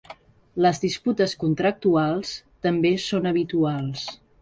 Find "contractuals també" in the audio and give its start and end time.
1.45-2.97